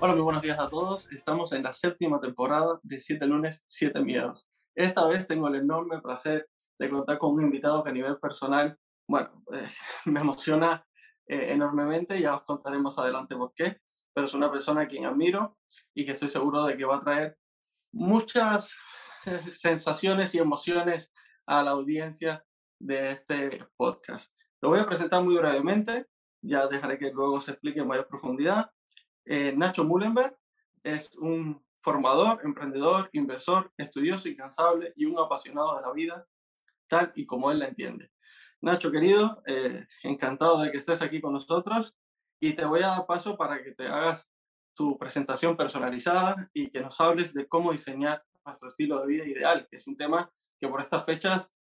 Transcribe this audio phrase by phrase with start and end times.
[0.00, 1.10] Hola, muy buenos días a todos.
[1.10, 4.48] Estamos en la séptima temporada de 7 lunes, 7 miedos.
[4.72, 8.78] Esta vez tengo el enorme placer de contar con un invitado que a nivel personal,
[9.08, 9.68] bueno, eh,
[10.04, 10.86] me emociona
[11.26, 13.80] eh, enormemente, ya os contaremos adelante por qué,
[14.14, 15.58] pero es una persona a quien admiro
[15.92, 17.36] y que estoy seguro de que va a traer
[17.92, 18.72] muchas
[19.26, 21.12] eh, sensaciones y emociones
[21.44, 22.44] a la audiencia
[22.80, 24.32] de este podcast.
[24.62, 26.06] Lo voy a presentar muy brevemente,
[26.40, 28.70] ya dejaré que luego se explique en mayor profundidad.
[29.30, 30.34] Eh, Nacho Mullenberg
[30.82, 36.26] es un formador, emprendedor, inversor, estudioso, incansable y un apasionado de la vida,
[36.88, 38.10] tal y como él la entiende.
[38.62, 41.94] Nacho, querido, eh, encantado de que estés aquí con nosotros
[42.40, 44.26] y te voy a dar paso para que te hagas
[44.74, 49.68] tu presentación personalizada y que nos hables de cómo diseñar nuestro estilo de vida ideal,
[49.70, 51.52] que es un tema que por estas fechas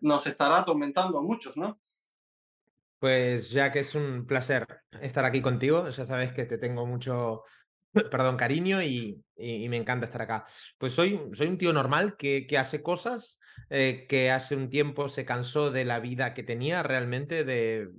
[0.00, 1.80] nos estará atormentando a muchos, ¿no?
[3.04, 4.66] Pues ya que es un placer
[5.02, 7.42] estar aquí contigo, ya sabes que te tengo mucho,
[8.10, 10.46] perdón, cariño y, me encanta estar acá.
[10.78, 15.10] Pues soy, soy un tío normal que, que hace cosas, eh, que hace un tiempo
[15.10, 17.90] se cansó de la vida que tenía realmente, de,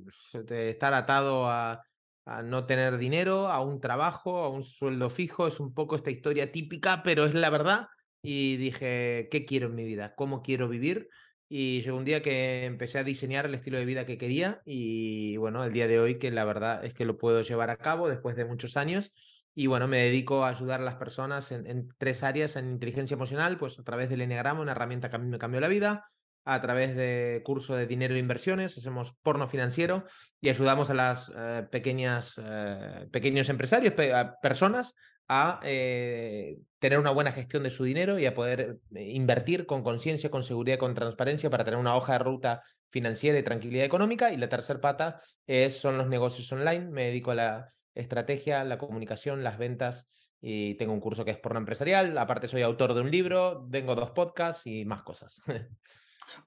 [0.50, 1.84] estar atado a,
[2.26, 5.46] a, no tener dinero, a un trabajo, a un sueldo fijo.
[5.46, 7.90] Es un poco esta historia típica, pero es la verdad.
[8.24, 10.16] Y dije, ¿qué quiero en mi vida?
[10.16, 11.10] ¿Cómo quiero vivir?
[11.48, 15.38] Y llegó un día que empecé a diseñar el estilo de vida que quería y
[15.38, 18.10] bueno, el día de hoy que la verdad es que lo puedo llevar a cabo
[18.10, 19.12] después de muchos años
[19.54, 23.58] y bueno, me dedico a ayudar a las personas en, tres áreas, en inteligencia emocional,
[23.58, 26.06] pues a través del Enneagrama, una herramienta que a mí me cambió la vida,
[26.44, 30.04] a través de curso de dinero e inversiones, hacemos porno financiero
[30.42, 33.94] y ayudamos a las eh, pequeñas, eh, pequeños empresarios,
[34.42, 34.94] personas
[35.28, 39.84] a eh, tener una buena gestión de su dinero y a poder eh, invertir con
[39.84, 44.32] conciencia, con seguridad, con transparencia para tener una hoja de ruta financiera y tranquilidad económica.
[44.32, 46.86] Y la tercera pata es, son los negocios online.
[46.92, 50.10] Me dedico a la estrategia, la comunicación, las ventas
[50.42, 52.18] y tengo un curso que es porno empresarial.
[52.18, 55.42] Aparte soy autor de un libro, tengo dos podcasts y más cosas.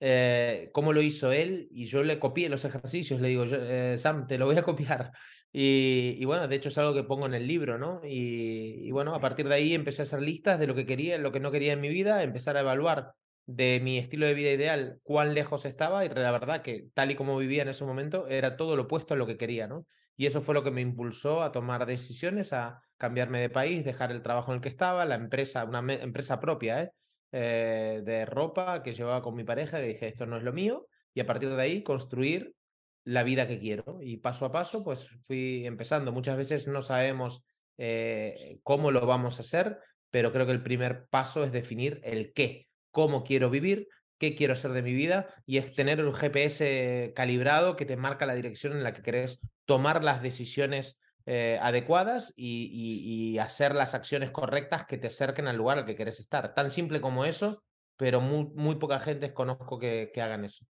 [0.00, 4.26] eh, cómo lo hizo él, y yo le copié los ejercicios, le digo, eh, Sam,
[4.26, 5.12] te lo voy a copiar.
[5.52, 8.00] Y, y, bueno, de hecho es algo que pongo en el libro, ¿no?
[8.04, 11.18] Y, y bueno, a partir de ahí empecé a hacer listas de lo que quería,
[11.18, 13.14] lo que no quería en mi vida, empezar a evaluar
[13.46, 17.16] de mi estilo de vida ideal, cuán lejos estaba y la verdad que tal y
[17.16, 19.86] como vivía en ese momento era todo lo opuesto a lo que quería, ¿no?
[20.16, 24.12] Y eso fue lo que me impulsó a tomar decisiones, a cambiarme de país, dejar
[24.12, 26.90] el trabajo en el que estaba, la empresa, una empresa propia, ¿eh?
[27.32, 28.02] ¿eh?
[28.04, 31.20] de ropa que llevaba con mi pareja, y dije, esto no es lo mío, y
[31.20, 32.54] a partir de ahí construir
[33.04, 34.00] la vida que quiero.
[34.02, 36.12] Y paso a paso, pues fui empezando.
[36.12, 37.42] Muchas veces no sabemos
[37.78, 39.78] eh, cómo lo vamos a hacer,
[40.10, 44.52] pero creo que el primer paso es definir el qué cómo quiero vivir, qué quiero
[44.52, 48.74] hacer de mi vida y es tener un GPS calibrado que te marca la dirección
[48.74, 54.98] en la que querés tomar las decisiones eh, adecuadas y, hacer las acciones correctas que
[54.98, 56.54] te acerquen al lugar al que querés estar.
[56.54, 57.62] Tan simple como eso,
[57.96, 60.66] pero muy, muy poca gente conozco que, hagan eso.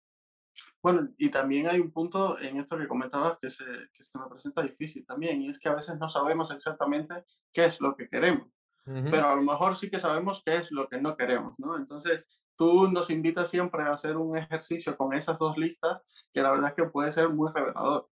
[0.82, 4.26] Bueno, y también hay un punto en esto que comentabas que se, que se me
[4.28, 8.08] presenta difícil también, y es que a veces no sabemos exactamente qué es lo que
[8.08, 8.48] queremos
[8.84, 11.76] pero a lo mejor sí que sabemos qué es lo que no queremos, ¿no?
[11.76, 16.50] Entonces, tú nos invitas siempre a hacer un ejercicio con esas dos listas que la
[16.50, 18.08] verdad es que puede ser muy revelador.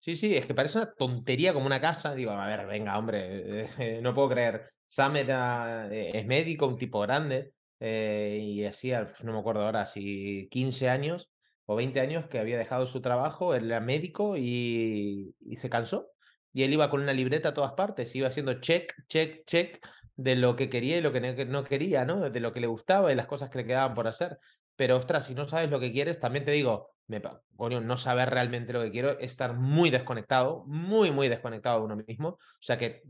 [0.00, 2.14] Sí, sí, es que parece una tontería como una casa.
[2.14, 4.70] Digo, a ver, venga, hombre, eh, no puedo creer.
[4.88, 9.64] Sam era, eh, es médico, un tipo grande, eh, y hacía, pues no me acuerdo
[9.64, 11.30] ahora, si 15 años
[11.66, 16.10] o 20 años que había dejado su trabajo, él era médico y, y se cansó.
[16.52, 19.86] Y él iba con una libreta a todas partes, iba haciendo check, check, check
[20.16, 22.28] de lo que quería y lo que no quería, ¿no?
[22.30, 24.38] De lo que le gustaba y las cosas que le quedaban por hacer.
[24.76, 27.22] Pero ostras, si no sabes lo que quieres, también te digo, me,
[27.56, 31.96] coño, no saber realmente lo que quiero, estar muy desconectado, muy, muy desconectado de uno
[31.96, 32.28] mismo.
[32.28, 33.02] O sea que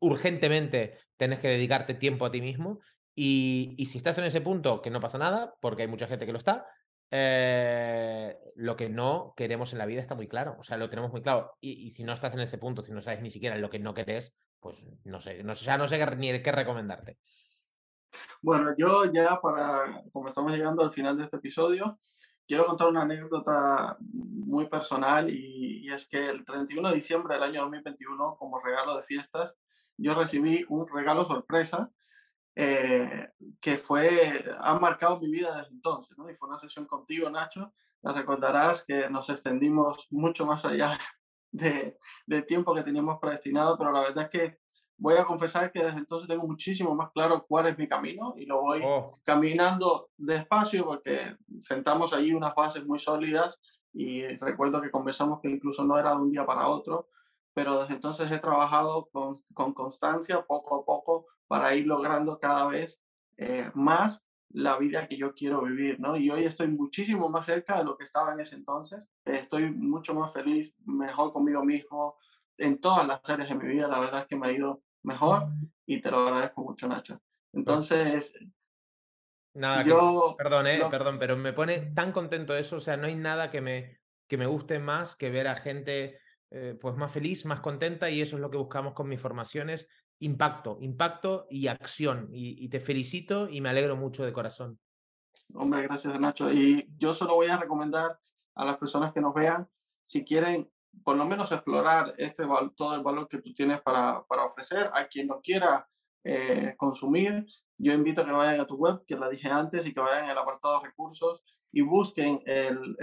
[0.00, 2.80] urgentemente tienes que dedicarte tiempo a ti mismo.
[3.14, 6.26] Y, y si estás en ese punto, que no pasa nada, porque hay mucha gente
[6.26, 6.66] que lo está,
[7.10, 7.93] eh,
[8.64, 11.20] lo que no queremos en la vida está muy claro, o sea, lo tenemos muy
[11.20, 11.52] claro.
[11.60, 13.92] Y, si no estás en ese punto, si no sabes ni siquiera lo que no
[13.92, 17.18] querés, pues no sé, no, ya no sé ni qué recomendarte.
[18.40, 21.98] Bueno, yo ya para, como estamos llegando al final de este episodio,
[22.46, 27.42] quiero contar una anécdota muy personal y, y, es que el 31 de diciembre del
[27.42, 29.58] año 2021, como regalo de fiestas,
[29.98, 31.90] yo recibí un regalo sorpresa
[32.56, 33.28] eh,
[33.60, 36.30] que fue, ha marcado mi vida desde entonces, ¿no?
[36.30, 37.74] Y fue una sesión contigo, Nacho.
[38.12, 40.98] Recordarás que nos extendimos mucho más allá
[41.52, 44.58] de, de tiempo que teníamos predestinado, pero la verdad es que
[44.96, 48.46] voy a confesar que desde entonces tengo muchísimo más claro cuál es mi camino y
[48.46, 49.20] lo voy oh.
[49.24, 53.58] caminando despacio porque sentamos ahí unas bases muy sólidas
[53.92, 57.08] y recuerdo que conversamos que incluso no era de un día para otro,
[57.52, 62.66] pero desde entonces he trabajado con, con constancia, poco a poco, para ir logrando cada
[62.66, 63.00] vez
[63.36, 66.16] eh, más la vida que yo quiero vivir, ¿no?
[66.16, 69.10] Y hoy estoy muchísimo más cerca de lo que estaba en ese entonces.
[69.24, 72.16] estoy mucho más feliz, mejor conmigo mismo,
[72.58, 73.88] en todas las áreas de mi vida.
[73.88, 75.48] La verdad es que me ha ido mejor
[75.86, 77.20] y te lo agradezco mucho, Nacho.
[77.52, 78.34] Entonces,
[79.54, 80.34] nada, yo...
[80.38, 82.76] perdón, eh, perdón, pero me pone tan contento eso.
[82.76, 86.20] O sea, no hay nada que me, que me guste más que ver a gente
[86.56, 89.88] eh, pues más feliz, más contenta y eso es lo que buscamos con mis formaciones,
[90.20, 92.28] impacto, impacto y acción.
[92.32, 94.78] Y, te felicito y me alegro mucho de corazón.
[95.54, 96.52] Hombre, gracias Nacho.
[96.52, 98.18] Y yo solo voy a recomendar
[98.54, 99.68] a las personas que nos vean,
[100.02, 100.70] si quieren
[101.02, 102.44] por lo menos explorar este,
[102.76, 105.88] todo el valor que tú tienes para, para ofrecer, a quien lo quiera
[106.22, 107.46] eh, consumir,
[107.76, 110.30] yo invito a que vayan a tu web, que la dije antes, y que vayan
[110.30, 112.96] al apartado recursos y busquen el,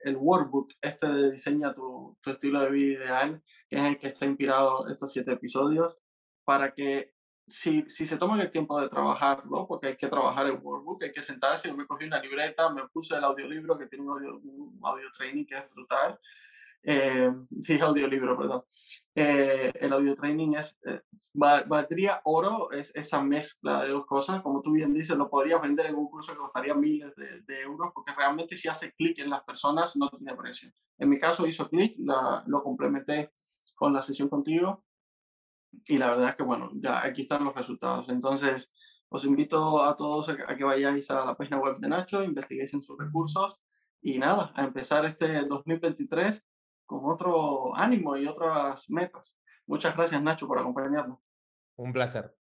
[0.00, 4.08] el, workbook este de diseña tu, tu, estilo de vida ideal, que es el que
[4.08, 5.98] está inspirado estos siete episodios,
[6.50, 7.14] para que
[7.46, 11.12] si, si se toman el tiempo de trabajarlo, porque hay que trabajar el workbook, hay
[11.12, 14.36] que sentarse, yo me cogí una libreta, me puse el audiolibro que tiene un audio,
[14.38, 16.18] un audio training que es brutal,
[16.82, 17.30] eh,
[17.62, 18.64] sí, audiolibro, perdón.
[19.14, 21.02] Eh, el audio training es, eh,
[21.34, 24.42] valdría oro, es esa mezcla de dos cosas.
[24.42, 27.60] Como tú bien dices, lo podrías vender en un curso que costaría miles de, de
[27.60, 30.72] euros, porque realmente si hace clic en las personas no tiene precio.
[30.98, 31.94] En mi caso hizo clic,
[32.46, 33.30] lo complementé
[33.76, 34.82] con la sesión contigo
[35.86, 38.08] y la verdad es que, bueno, ya aquí están los resultados.
[38.08, 38.72] Entonces,
[39.08, 42.82] os invito a todos a que vayáis a la página web de Nacho, investiguéis en
[42.82, 43.60] sus recursos
[44.02, 46.42] y nada, a empezar este 2023
[46.86, 49.36] con otro ánimo y otras metas.
[49.66, 51.18] Muchas gracias, Nacho, por acompañarnos.
[51.76, 52.39] Un placer.